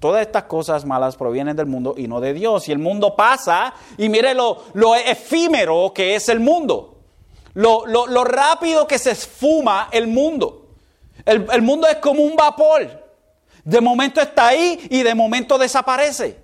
[0.01, 2.67] Todas estas cosas malas provienen del mundo y no de Dios.
[2.67, 6.97] Y el mundo pasa, y mire lo, lo efímero que es el mundo,
[7.53, 10.58] lo, lo rápido que se esfuma el mundo.
[11.25, 13.07] El, el mundo es como un vapor.
[13.63, 16.41] De momento está ahí y de momento desaparece.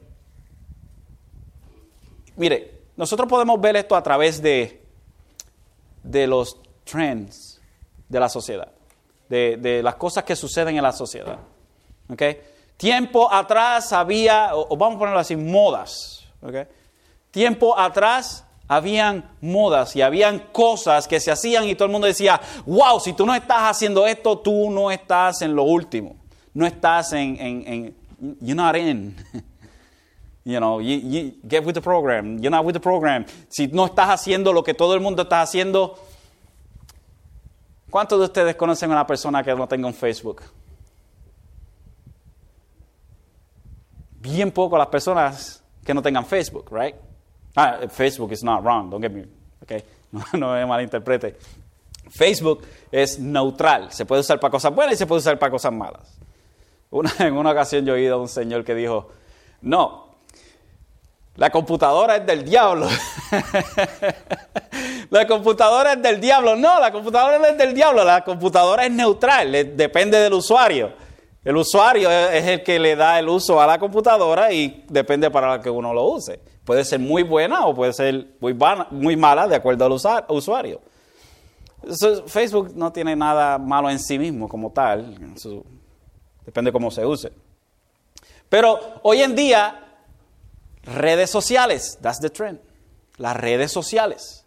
[2.35, 4.85] Mire, nosotros podemos ver esto a través de,
[6.03, 7.61] de los trends
[8.07, 8.71] de la sociedad,
[9.29, 11.39] de, de las cosas que suceden en la sociedad.
[12.09, 12.39] ¿okay?
[12.77, 16.25] Tiempo atrás había, o, vamos a ponerlo así, modas.
[16.41, 16.67] ¿okay?
[17.31, 22.39] Tiempo atrás habían modas y habían cosas que se hacían y todo el mundo decía,
[22.65, 26.15] wow, si tú no estás haciendo esto, tú no estás en lo último.
[26.53, 27.95] No estás en,
[28.39, 29.15] you're not in.
[30.47, 32.37] You know, you, get with the program.
[32.37, 33.25] You're not with the program.
[33.49, 35.97] Si no estás haciendo lo que todo el mundo está haciendo,
[37.89, 40.43] ¿cuántos de ustedes conocen a una persona que no tenga un Facebook?
[44.21, 46.95] Bien poco las personas que no tengan Facebook, right?
[47.55, 49.25] Ah, Facebook is not wrong, don't get me,
[49.63, 49.83] okay?
[50.33, 51.35] No, malinterprete.
[52.09, 55.71] Facebook es neutral, se puede usar para cosas buenas y se puede usar para cosas
[55.71, 56.17] malas.
[56.91, 59.09] Una, en una ocasión yo he oído a un señor que dijo,
[59.61, 60.05] no,
[61.37, 62.87] la computadora es del diablo.
[65.09, 66.55] la computadora es del diablo.
[66.55, 68.05] No, la computadora no es del diablo.
[68.05, 70.93] La computadora es neutral, depende del usuario.
[71.43, 75.57] El usuario es el que le da el uso a la computadora y depende para
[75.57, 76.39] lo que uno lo use.
[76.65, 79.93] Puede ser muy buena o puede ser muy, mala de acuerdo al
[80.29, 80.81] usuario.
[82.25, 85.15] Facebook no tiene nada malo en sí mismo como tal.
[86.43, 87.31] depende cómo se use.
[88.49, 89.85] Pero hoy en día
[90.85, 92.59] Redes sociales, that's the trend.
[93.17, 94.45] Las redes sociales.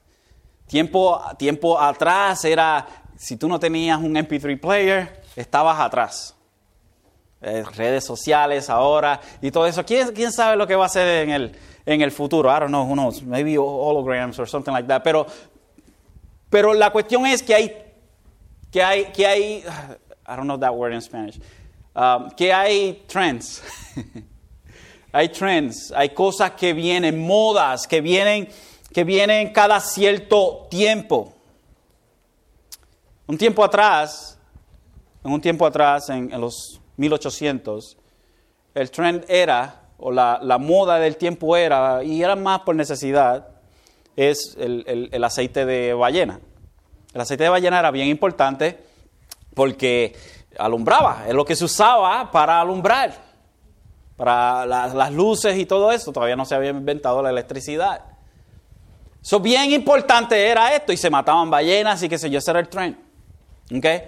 [0.67, 6.35] Tiempo, tiempo atrás era, si tú no tenías un MP3 player, estabas atrás.
[7.41, 9.85] Eh, redes sociales ahora y todo eso.
[9.85, 11.57] ¿Quién, ¿Quién, sabe lo que va a ser en el,
[11.89, 12.51] en el futuro?
[12.51, 15.03] I don't know, who knows, maybe holograms or something like that.
[15.03, 15.27] Pero,
[16.51, 17.73] pero la cuestión es que hay,
[18.71, 19.65] que hay, que hay,
[20.27, 21.41] I don't know that word in Spanish,
[21.97, 23.63] um, que hay trends.
[25.13, 28.49] hay trends, hay cosas que vienen, modas que vienen,
[28.93, 31.33] que vienen cada cierto tiempo.
[33.27, 34.39] Un tiempo atrás,
[35.25, 37.97] en un tiempo atrás, en, los 1800,
[38.75, 43.49] el trend era, o la, moda del tiempo era, y era más por necesidad,
[44.17, 46.41] es el, el aceite de ballena.
[47.15, 48.79] El aceite de ballena era bien importante
[49.55, 50.17] porque
[50.59, 53.29] alumbraba, es lo que se usaba para alumbrar
[54.19, 56.13] para las luces y todo eso.
[56.13, 58.03] Todavía no se había inventado la electricidad.
[59.23, 62.61] Eso bien importante era esto y se mataban ballenas y qué sé yo, ese era
[62.61, 62.99] el tren.
[63.75, 64.03] ¿Okay?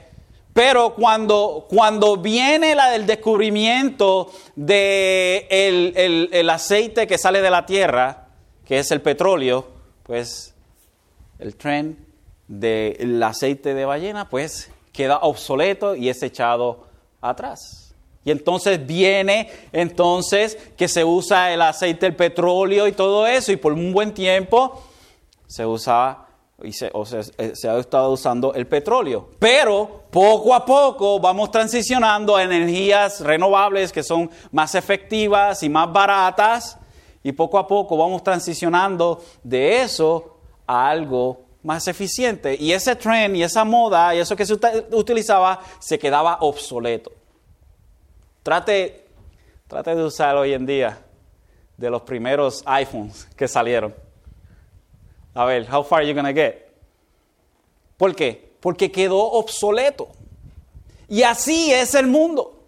[0.53, 7.67] Pero cuando, cuando viene la del descubrimiento del de el, aceite que sale de la
[7.67, 8.29] tierra,
[8.65, 9.69] que es el petróleo,
[10.03, 10.55] pues
[11.39, 12.05] el tren
[12.49, 16.89] del aceite de ballena, pues queda obsoleto y es echado
[17.21, 17.95] atrás.
[18.25, 23.57] Y entonces viene, entonces, que se usa el aceite, el petróleo y todo eso, y
[23.57, 24.83] por un buen tiempo
[25.47, 26.27] se usa
[26.63, 27.05] y se, o
[27.39, 29.31] eh, se, ha estado usando el petróleo.
[29.39, 35.93] Pero poco a poco vamos transicionando a energías renovables que son más efectivas y más
[35.93, 36.79] baratas,
[37.23, 42.57] y poco a poco vamos transicionando de eso a algo más eficiente.
[42.59, 44.55] Y ese tren y esa moda y eso que se
[44.93, 47.13] utilizaba se quedaba obsoleto.
[48.43, 49.07] Trate,
[49.67, 50.99] trate de usar hoy en día
[51.77, 53.95] de los primeros iPhones que salieron.
[55.41, 56.69] A ver, how far are you gonna get?
[57.97, 58.53] ¿Por qué?
[58.61, 60.09] Porque quedó obsoleto.
[61.09, 62.63] Y así es el mundo.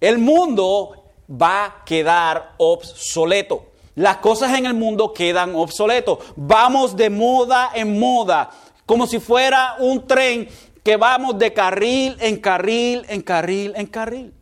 [0.00, 3.66] El mundo va a quedar obsoleto.
[3.96, 6.20] Las cosas en el mundo quedan obsoletos.
[6.36, 8.50] Vamos de moda en moda,
[8.86, 10.48] como si fuera un tren
[10.84, 14.32] que vamos de carril en carril, en carril, en carril.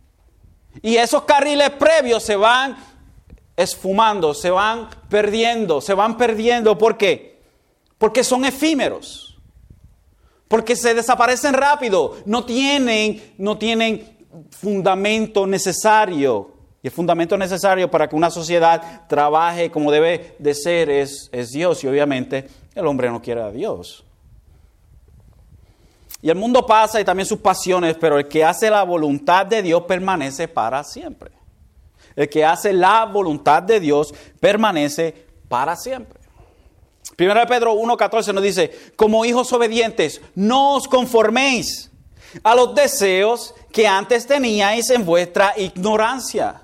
[0.82, 2.76] Y esos carriles previos se van
[3.56, 6.76] esfumando, se van perdiendo, se van perdiendo.
[6.76, 7.29] ¿Por qué?
[8.00, 9.38] Porque son efímeros.
[10.48, 12.16] Porque se desaparecen rápido.
[12.24, 14.16] No tienen, no tienen
[14.48, 16.50] fundamento necesario.
[16.82, 21.50] Y el fundamento necesario para que una sociedad trabaje como debe de ser es, es
[21.50, 21.84] Dios.
[21.84, 24.02] Y obviamente el hombre no quiere a Dios.
[26.22, 29.60] Y el mundo pasa y también sus pasiones, pero el que hace la voluntad de
[29.60, 31.32] Dios permanece para siempre.
[32.16, 36.19] El que hace la voluntad de Dios permanece para siempre.
[37.20, 41.90] Primero Pedro 1.14 nos dice, como hijos obedientes, no os conforméis
[42.42, 46.62] a los deseos que antes teníais en vuestra ignorancia.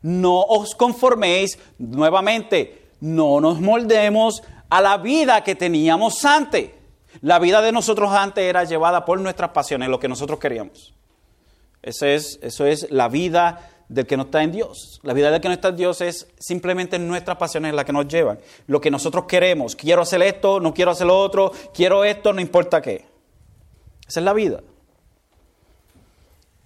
[0.00, 6.70] No os conforméis nuevamente, no nos moldemos a la vida que teníamos antes
[7.20, 10.94] la vida de nosotros antes era llevada por nuestras pasiones, lo que nosotros queríamos.
[11.82, 15.00] Eso es, eso es la vida del que no está en Dios.
[15.02, 18.08] La vida del que no está en Dios es simplemente nuestras pasiones las que nos
[18.08, 18.38] llevan.
[18.66, 19.76] Lo que nosotros queremos.
[19.76, 23.04] Quiero hacer esto, no quiero hacer lo otro, quiero esto, no importa qué.
[24.06, 24.60] Esa es la vida.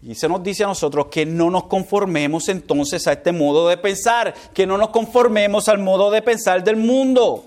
[0.00, 3.76] Y se nos dice a nosotros que no nos conformemos entonces a este modo de
[3.76, 7.44] pensar, que no nos conformemos al modo de pensar del mundo,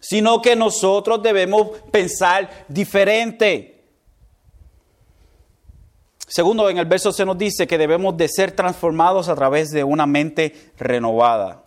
[0.00, 3.71] sino que nosotros debemos pensar diferente.
[6.34, 9.84] Segundo, en el verso se nos dice que debemos de ser transformados a través de
[9.84, 11.62] una mente renovada.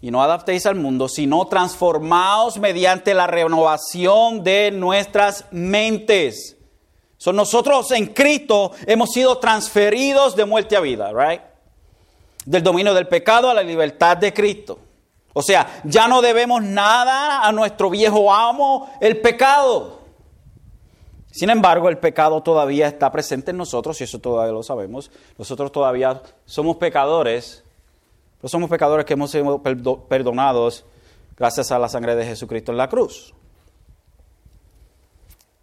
[0.00, 6.56] Y no adaptéis al mundo, sino transformaos mediante la renovación de nuestras mentes.
[7.16, 11.42] Son nosotros en Cristo hemos sido transferidos de muerte a vida, right?
[12.44, 14.80] Del dominio del pecado a la libertad de Cristo.
[15.32, 19.95] O sea, ya no debemos nada a nuestro viejo amo, el pecado.
[21.36, 25.10] Sin embargo, el pecado todavía está presente en nosotros, y eso todavía lo sabemos.
[25.36, 27.62] Nosotros todavía somos pecadores,
[28.38, 29.60] pero somos pecadores que hemos sido
[30.08, 30.86] perdonados
[31.36, 33.34] gracias a la sangre de Jesucristo en la cruz.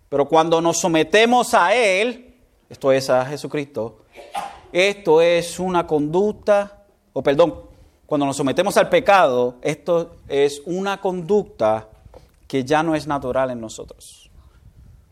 [0.09, 2.35] Pero cuando nos sometemos a Él,
[2.69, 4.03] esto es a Jesucristo,
[4.71, 6.83] esto es una conducta,
[7.13, 7.61] o perdón,
[8.05, 11.87] cuando nos sometemos al pecado, esto es una conducta
[12.47, 14.22] que ya no es natural en nosotros.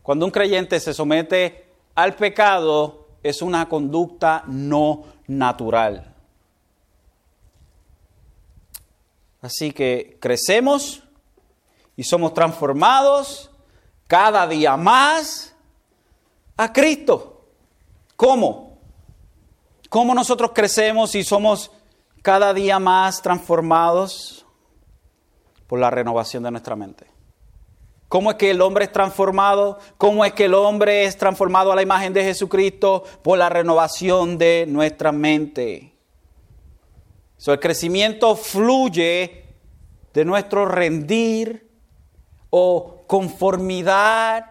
[0.02, 6.14] Cuando un creyente se somete al pecado, es una conducta no natural.
[9.40, 11.02] Así que crecemos
[11.96, 13.50] y somos transformados
[14.06, 15.54] cada día más
[16.56, 17.44] a Cristo.
[18.16, 18.78] ¿Cómo?
[19.88, 21.70] ¿Cómo nosotros crecemos y somos
[22.22, 24.46] cada día más transformados?
[25.66, 27.06] Por la renovación de nuestra mente.
[28.12, 29.78] ¿Cómo es que el hombre es transformado?
[29.96, 33.04] ¿Cómo es que el hombre es transformado a la imagen de Jesucristo?
[33.22, 35.94] Por la renovación de nuestra mente.
[37.46, 39.46] el crecimiento fluye
[40.12, 41.70] de nuestro rendir
[42.50, 44.44] o conformidad,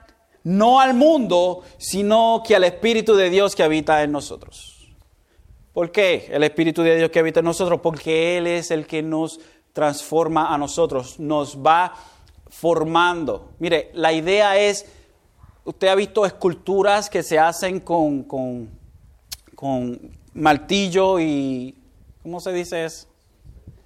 [0.43, 4.89] no al mundo, sino que al Espíritu de Dios que habita en nosotros.
[5.71, 7.79] ¿Por qué el Espíritu de Dios que habita en nosotros?
[7.79, 9.39] Porque Él es el que nos
[9.71, 11.93] transforma a nosotros, nos va
[12.51, 13.53] formando.
[13.59, 14.85] Mire, la idea es,
[15.63, 18.69] usted ha visto esculturas que se hacen con, con,
[20.33, 21.75] martillo y,
[22.21, 23.07] ¿cómo se dice eso?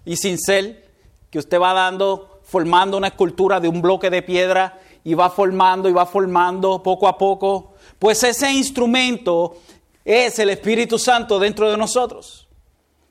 [0.04, 0.84] Y cincel,
[1.30, 5.88] que usted va dando, formando una escultura de un bloque de piedra y va formando
[5.88, 7.74] y va formando poco a poco.
[8.00, 9.58] Pues ese instrumento
[10.04, 12.48] es el Espíritu Santo dentro de nosotros.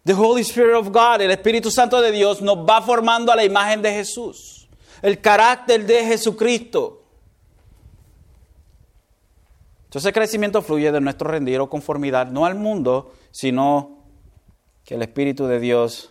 [0.05, 3.45] The Holy Spirit of God, el Espíritu Santo de Dios, nos va formando a la
[3.45, 4.54] imagen de Jesús
[5.05, 7.03] el carácter de Jesucristo.
[9.85, 13.99] Entonces el crecimiento fluye de nuestro rendir o conformidad, no al mundo, sino
[14.83, 16.11] que el Espíritu de Dios,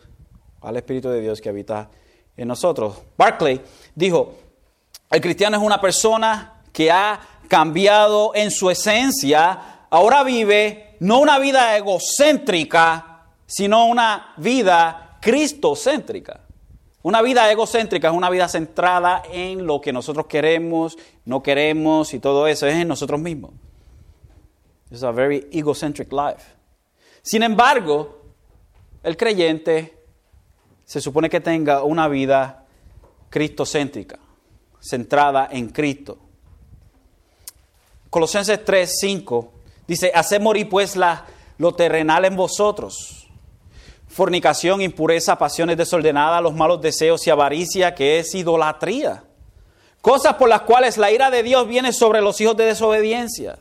[0.62, 1.90] al Espíritu de Dios que habita
[2.38, 3.02] en nosotros.
[3.18, 3.62] Barclay
[3.96, 4.36] dijo,
[5.10, 11.40] el cristiano es una persona que ha cambiado en su esencia, ahora vive no una
[11.40, 16.43] vida egocéntrica, sino una vida cristocéntrica.
[17.04, 22.20] Una vida egocéntrica es una vida centrada en lo que nosotros queremos, no queremos y
[22.20, 23.52] todo eso, es en nosotros mismos.
[24.90, 26.44] Es a very egocentric life.
[27.22, 28.22] Sin embargo,
[29.04, 29.98] el creyente
[30.86, 32.66] se supone que tenga una vida
[33.30, 34.18] cristocéntrica,
[34.80, 36.18] centrada en Cristo.
[38.10, 39.54] Colosenses 3, 5
[39.88, 41.26] dice, haced morir pues la,
[41.58, 43.23] lo terrenal en vosotros
[44.14, 49.24] fornicación, impureza, pasiones desordenadas, los malos deseos y avaricia, que es idolatría.
[50.02, 53.58] Cosas por las cuales la ira de Dios viene sobre los hijos de desobediencia,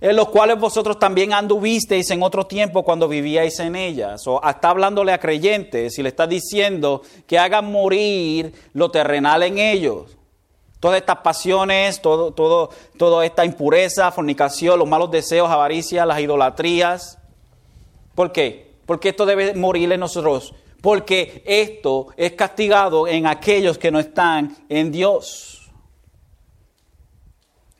[0.00, 4.22] en los cuales vosotros también anduvisteis en otro tiempo cuando vivíais en ellas.
[4.28, 9.58] O está hablándole a creyentes y le está diciendo que hagan morir lo terrenal en
[9.58, 10.16] ellos.
[10.78, 17.18] Todas estas pasiones, todo, todo, toda esta impureza, fornicación, los malos deseos, avaricia, las idolatrías.
[18.14, 18.71] ¿Por qué?
[18.86, 20.54] Porque esto debe morir en nosotros.
[20.80, 25.70] Porque esto es castigado en aquellos que no están en Dios.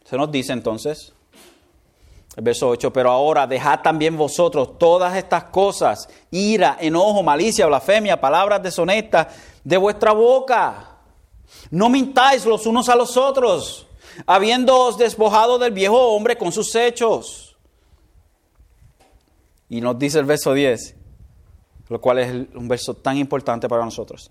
[0.05, 1.13] Se nos dice entonces,
[2.37, 8.21] el verso 8, pero ahora dejad también vosotros todas estas cosas, ira, enojo, malicia, blasfemia,
[8.21, 9.29] palabras deshonestas
[9.65, 10.99] de vuestra boca.
[11.71, 13.87] No mintáis los unos a los otros,
[14.27, 17.52] habiéndoos despojado del viejo hombre con sus hechos
[19.73, 20.97] y nos dice el verso 10,
[21.89, 24.31] lo cual es un verso tan importante para nosotros.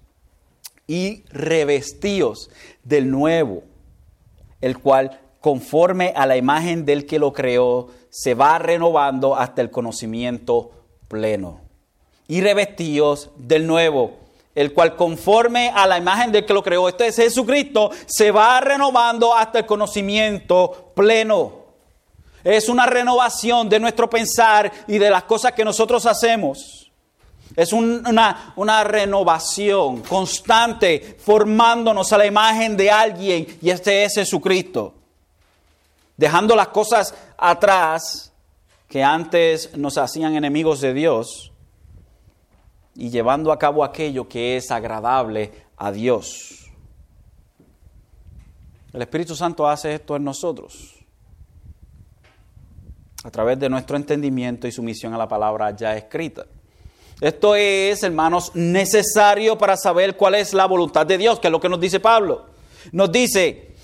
[0.85, 2.51] Y revestíos
[2.83, 3.63] del nuevo,
[4.61, 9.71] el cual conforme a la imagen del que lo creó, se va renovando hasta el
[9.71, 10.73] conocimiento
[11.07, 11.61] pleno.
[12.27, 14.19] Y revestidos del nuevo,
[14.53, 18.61] el cual conforme a la imagen del que lo creó, este es Jesucristo, se va
[18.61, 21.61] renovando hasta el conocimiento pleno.
[22.43, 26.91] Es una renovación de nuestro pensar y de las cosas que nosotros hacemos.
[27.55, 34.93] Es una, una, renovación constante, formándonos a la imagen de alguien, y este es Jesucristo.
[36.15, 38.31] Dejando las cosas atrás
[38.87, 41.51] que antes nos hacían enemigos de Dios
[42.95, 46.69] y llevando a cabo aquello que es agradable a Dios.
[48.93, 51.01] El Espíritu Santo hace esto en nosotros
[53.24, 56.45] a través de nuestro entendimiento y sumisión a la palabra ya escrita.
[57.19, 61.59] Esto es, hermanos, necesario para saber cuál es la voluntad de Dios, que es lo
[61.59, 62.47] que nos dice Pablo.
[62.91, 63.76] Nos dice,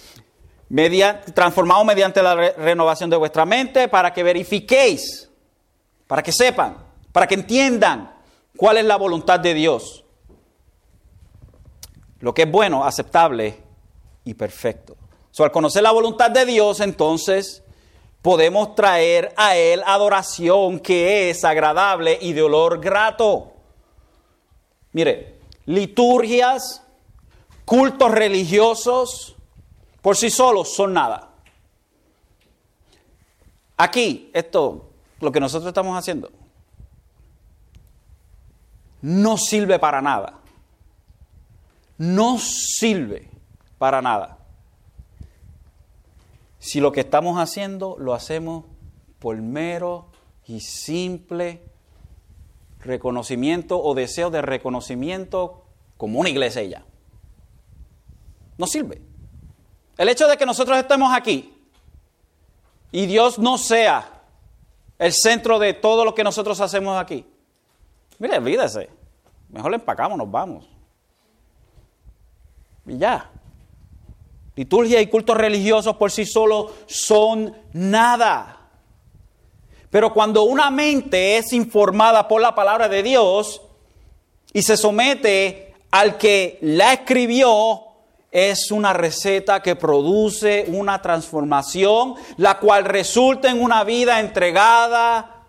[1.36, 5.30] transformado mediante la renovación de vuestra mente para que verifiquéis,
[6.08, 6.78] para que sepan,
[7.12, 8.12] para que entiendan
[8.56, 10.04] cuál es la voluntad de Dios.
[12.22, 13.62] Lo que es bueno, aceptable
[14.24, 14.98] y perfecto.
[15.30, 17.64] So, al conocer la voluntad de Dios, entonces
[18.28, 23.54] podemos traer a Él adoración que es agradable y de olor grato.
[24.92, 26.84] Mire, liturgias,
[27.64, 29.38] cultos religiosos,
[30.02, 31.30] por sí solos son nada.
[33.78, 34.90] Aquí, esto,
[35.22, 36.30] lo que nosotros estamos haciendo,
[39.04, 40.34] no sirve para nada.
[41.98, 43.30] No sirve
[43.78, 44.37] para nada
[46.68, 48.66] si lo que estamos haciendo lo hacemos
[49.20, 50.08] por mero
[50.46, 51.64] y simple
[52.82, 55.64] reconocimiento o deseo de reconocimiento
[55.96, 56.84] como una iglesia ya.
[58.58, 59.02] No sirve.
[59.98, 61.58] El hecho de que nosotros estemos aquí
[62.92, 64.24] y Dios no sea
[65.00, 67.26] el centro de todo lo que nosotros hacemos aquí.
[68.20, 68.90] Mire, olvídese.
[69.48, 70.68] Mejor le empacamos, nos vamos.
[72.86, 73.32] Y ya.
[74.58, 78.58] Liturgia y cultos religiosos por sí solos son nada.
[79.92, 83.62] Pero cuando una mente es informada por la palabra de Dios
[84.52, 87.84] y se somete al que la escribió,
[88.32, 95.46] es una receta que produce una transformación, la cual resulta en una vida entregada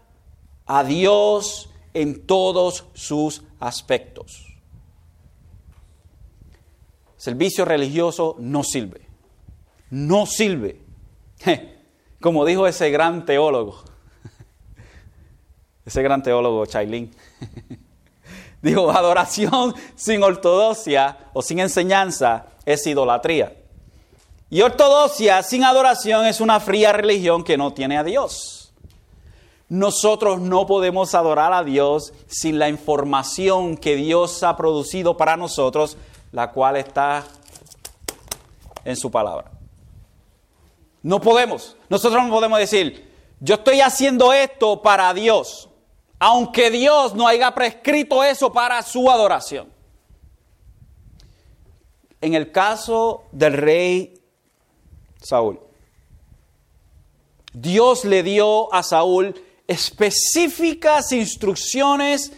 [0.66, 4.47] a Dios en todos sus aspectos.
[7.19, 9.03] Servicio religioso no sirve.
[9.91, 10.81] No sirve.
[12.21, 13.83] Como dijo ese gran teólogo,
[15.85, 17.12] ese gran teólogo Chailin,
[18.62, 23.57] dijo, adoración sin ortodoxia o sin enseñanza es idolatría.
[24.49, 28.73] Y ortodoxia sin adoración es una fría religión que no tiene a Dios.
[29.69, 35.99] Nosotros no podemos adorar a Dios sin la información que Dios ha producido para nosotros
[36.33, 37.24] la cual está
[38.85, 39.51] en su palabra.
[41.03, 43.09] No podemos, nosotros no podemos decir,
[43.41, 45.68] yo estoy haciendo esto para Dios,
[46.18, 49.72] aunque Dios no haya prescrito eso para su adoración.
[52.20, 54.20] En el caso del rey
[55.22, 55.61] Saúl,
[57.53, 59.35] Dios le dio a Saúl
[59.68, 62.33] específicas instrucciones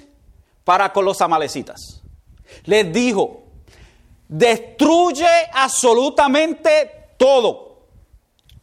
[0.64, 2.03] para con los amalecitas.
[2.64, 3.45] Les dijo,
[4.31, 7.89] destruye absolutamente todo.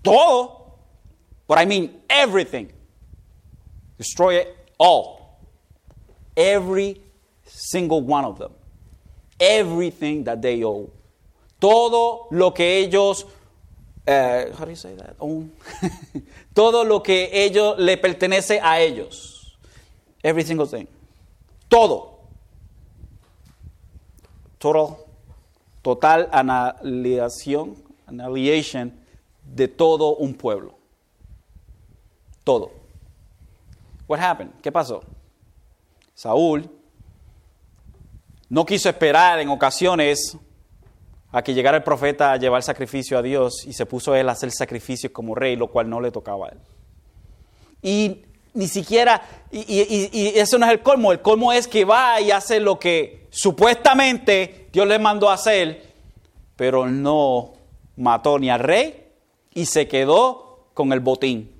[0.02, 0.78] Todo.
[1.48, 2.72] But I mean everything.
[3.98, 5.40] Destroy it all.
[6.36, 7.02] Every
[7.46, 8.52] single one of them.
[9.40, 10.90] Everything that they owe.
[11.60, 13.26] Todo lo que ellos
[14.08, 15.18] uh, how do you say that?
[15.20, 15.52] Own.
[16.56, 19.58] Todo lo que ellos le pertenece a ellos.
[20.24, 20.88] Every single thing.
[21.70, 22.14] Todo.
[24.60, 25.07] Total
[25.88, 27.78] total analización,
[28.08, 28.92] annihilation
[29.42, 30.78] de todo un pueblo.
[32.44, 32.74] Todo.
[34.06, 34.52] What happened?
[34.62, 35.02] ¿Qué pasó?
[36.14, 36.70] Saúl
[38.50, 40.38] no quiso esperar en ocasiones
[41.32, 44.34] a que llegara el profeta a llevar sacrificio a Dios y se puso él a
[44.34, 46.60] hacer sacrificios como rey, lo cual no le tocaba a él.
[47.82, 48.26] Y
[48.58, 52.60] ni siquiera, y, eso no es el colmo, el colmo es que va y hace
[52.60, 55.94] lo que supuestamente Dios le mandó a hacer,
[56.56, 57.54] pero no
[57.98, 59.10] mató ni al rey
[59.54, 61.52] y se quedó con el botín.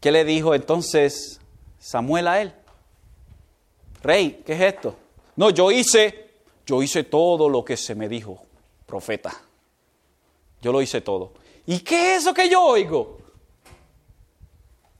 [0.00, 1.38] ¿Qué le dijo entonces
[1.78, 2.54] Samuel a él?
[4.02, 4.96] Rey, ¿qué es esto?
[5.36, 6.30] No, yo hice,
[6.64, 8.42] yo hice todo lo que se me dijo,
[8.86, 9.38] profeta.
[10.62, 11.32] Yo lo hice todo.
[11.66, 13.17] ¿Y qué es eso que yo oigo?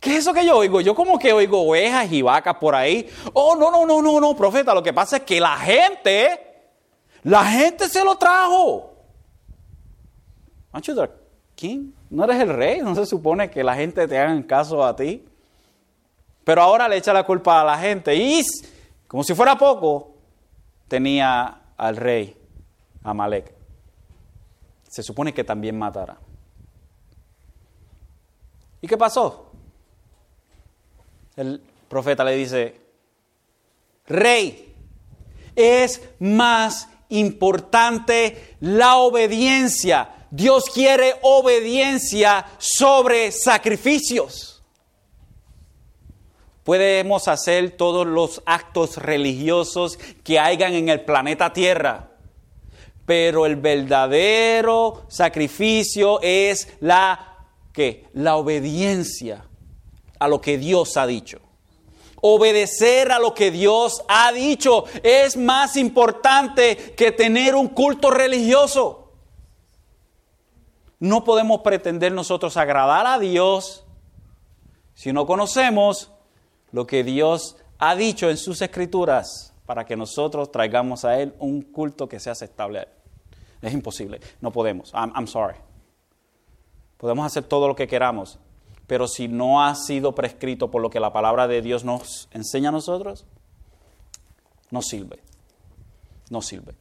[0.01, 0.81] ¿Qué es eso que yo oigo?
[0.81, 3.09] Yo como que oigo ovejas y vacas por ahí.
[3.33, 4.73] Oh, no, no, no, no, no, profeta.
[4.73, 6.39] Lo que pasa es que la gente,
[7.25, 8.95] la gente se lo trajo.
[11.57, 11.91] King?
[12.11, 12.81] No eres el rey.
[12.81, 15.25] No se supone que la gente te haga caso a ti.
[16.45, 18.15] Pero ahora le echa la culpa a la gente.
[18.15, 18.43] Y
[19.09, 20.15] como si fuera poco,
[20.87, 22.37] tenía al rey
[23.03, 23.53] Amalek.
[24.89, 26.19] Se supone que también matara.
[28.81, 29.48] ¿Y qué pasó?
[31.39, 32.75] El profeta le dice,
[34.07, 34.75] rey,
[35.55, 40.27] es más importante la obediencia.
[40.31, 44.63] Dios quiere obediencia sobre sacrificios.
[46.65, 52.11] Podemos hacer todos los actos religiosos que hayan en el planeta Tierra,
[53.07, 59.48] pero el verdadero sacrificio es la que la obediencia
[60.19, 61.41] a lo que Dios ha dicho.
[62.21, 69.13] Obedecer a lo que Dios ha dicho es más importante que tener un culto religioso.
[70.99, 73.85] No podemos pretender nosotros agradar a Dios
[74.95, 76.11] si no conocemos
[76.73, 81.63] lo que Dios ha dicho en sus escrituras para que nosotros traigamos a Él un
[81.63, 82.89] culto que sea aceptable
[83.63, 84.93] Es imposible, no podemos.
[84.93, 85.57] I'm sorry.
[86.97, 88.41] Podemos hacer todo lo que queramos,
[88.89, 92.71] pero si no ha sido prescrito por lo que la palabra de Dios nos enseña
[92.71, 93.27] a nosotros,
[94.71, 95.23] no sirve.
[96.31, 96.75] No sirve.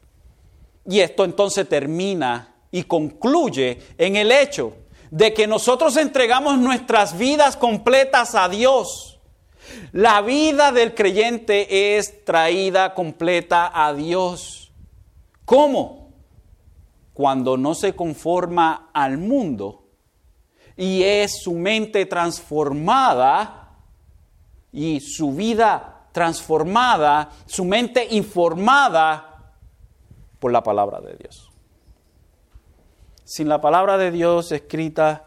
[0.86, 4.72] Y esto entonces termina y concluye en el hecho
[5.10, 9.20] de que nosotros entregamos nuestras vidas completas a Dios.
[9.92, 14.72] La vida del creyente es traída completa a Dios.
[15.44, 16.14] ¿Cómo?
[17.12, 19.87] Cuando no se conforma al mundo,
[20.78, 23.68] y es su mente transformada
[24.72, 29.54] y su vida transformada, su mente informada
[30.38, 31.50] por la palabra de Dios.
[33.24, 35.26] Sin la palabra de Dios escrita,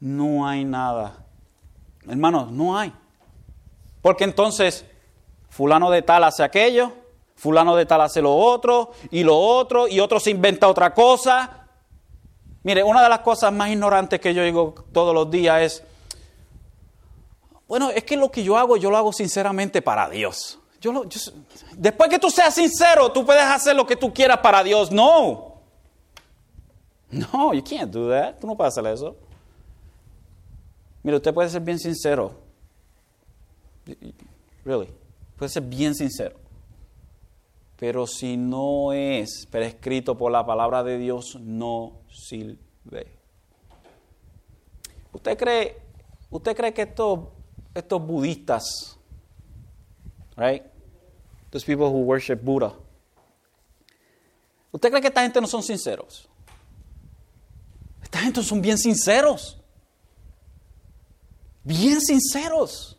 [0.00, 1.26] no hay nada.
[2.08, 2.90] Hermanos, no hay.
[4.00, 4.86] Porque entonces,
[5.50, 6.92] fulano de tal hace aquello,
[7.34, 11.68] fulano de tal hace lo otro, y lo otro, y otro se inventa otra cosa,
[12.62, 15.82] Mire, una de las cosas más ignorantes que yo digo todos los días es,
[17.66, 20.58] bueno, es que lo que yo hago, yo lo hago sinceramente para Dios.
[20.80, 21.04] Yo,
[21.76, 24.90] después que tú seas sincero, tú puedes hacer lo que tú quieras para Dios.
[24.90, 25.60] No.
[27.10, 28.38] No, you can't do that.
[28.40, 29.16] Tú no puedes hacer eso.
[31.02, 32.34] Mire, usted puede ser bien sincero.
[34.64, 34.88] Really.
[35.36, 36.36] Puede ser bien sincero.
[37.76, 43.06] Pero si no es prescrito por la palabra de Dios, no sirve.
[45.12, 45.76] ¿Usted cree,
[46.30, 47.20] usted cree que estos,
[47.74, 48.96] estos budistas,
[50.36, 50.64] right?
[51.50, 52.74] Those people who worship Buddha,
[54.70, 56.28] ¿usted cree que esta gente no son sinceros?
[58.02, 59.56] Esta gente son bien sinceros.
[61.62, 62.96] Bien sinceros.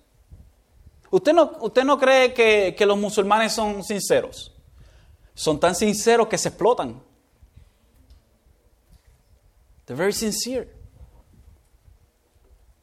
[1.09, 4.51] ¿Usted no, usted no cree que, que los musulmanes son sinceros?
[5.33, 7.01] son tan sinceros que se explotan.
[9.91, 10.69] They're very sincere.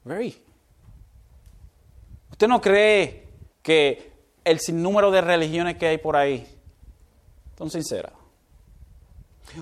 [0.04, 0.36] Very.
[2.30, 3.26] ¿Usted no cree
[3.62, 4.12] que
[4.44, 6.46] el sinnúmero de religiones que hay por ahí
[7.56, 8.12] son sinceras?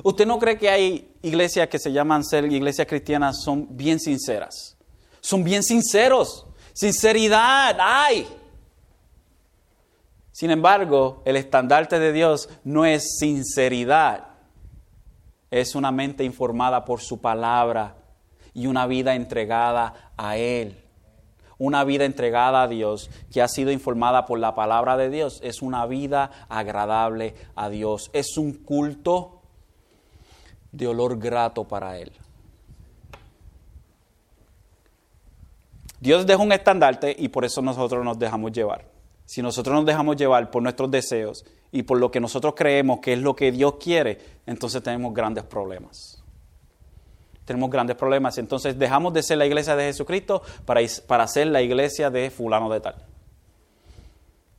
[0.02, 4.76] ¿Usted no cree que hay iglesias que se llaman ser iglesias cristianas son bien sinceras?
[5.20, 6.48] Son bien sinceros.
[6.72, 8.26] Sinceridad hay.
[10.32, 14.25] Sin embargo, el estandarte de Dios no es sinceridad,
[15.50, 17.96] es una mente informada por su palabra
[18.54, 20.82] y una vida entregada a Él.
[21.58, 25.62] Una vida entregada a Dios que ha sido informada por la palabra de Dios es
[25.62, 28.10] una vida agradable a Dios.
[28.12, 29.40] Es un culto
[30.72, 32.12] de olor grato para Él.
[35.98, 40.16] Dios dejó un estandarte y por eso nosotros nos dejamos llevar si nosotros nos dejamos
[40.16, 43.74] llevar por nuestros deseos y por lo que nosotros creemos que es lo que Dios
[43.80, 46.22] quiere, entonces tenemos grandes problemas.
[47.44, 48.38] Tenemos grandes problemas.
[48.38, 52.68] Entonces dejamos de ser la iglesia de Jesucristo para, para ser la iglesia de fulano
[52.70, 52.96] de tal.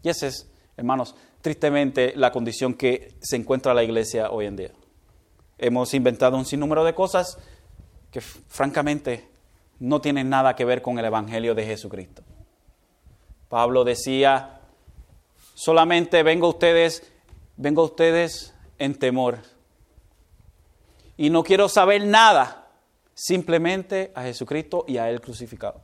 [0.04, 4.72] Y esa es, hermanos, tristemente la condición que se encuentra la iglesia hoy en día.
[5.58, 7.38] Hemos inventado un sinnúmero de cosas
[8.12, 9.28] que francamente
[9.80, 12.24] no tienen nada que ver con el Evangelio de Jesucristo.
[13.50, 14.57] Pablo decía,
[15.58, 17.12] solamente vengo a ustedes,
[17.56, 19.40] vengo a ustedes en temor.
[21.18, 22.68] Y no quiero saber nada
[23.16, 25.82] simplemente a Jesucristo y a Él crucificado.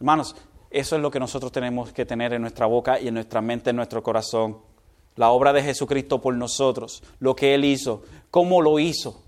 [0.00, 0.34] Hermanos,
[0.70, 3.68] eso es lo que nosotros tenemos que tener en nuestra boca y en nuestra mente,
[3.68, 4.62] en nuestro corazón.
[5.16, 9.22] La obra de Jesucristo por nosotros, lo que Él hizo, cómo lo hizo,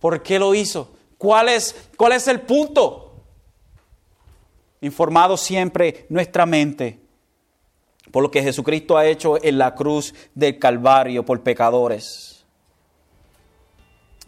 [0.00, 3.14] por qué lo hizo, cuál es, cuál es el punto.
[4.80, 7.09] Informado siempre nuestra mente
[8.10, 12.44] por lo que Jesucristo ha hecho en la cruz del Calvario por pecadores.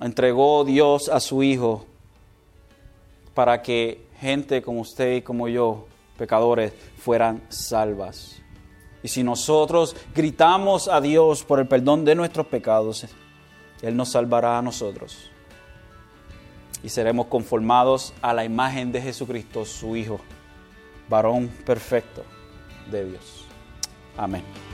[0.00, 1.86] Entregó Dios a su Hijo
[3.34, 8.40] para que gente como usted y como yo, pecadores, fueran salvas.
[9.02, 13.06] Y si nosotros gritamos a Dios por el perdón de nuestros pecados,
[13.80, 15.30] Él nos salvará a nosotros.
[16.84, 20.20] Y seremos conformados a la imagen de Jesucristo, su Hijo,
[21.08, 22.22] varón perfecto
[22.90, 23.41] de Dios.
[24.16, 24.71] Amén.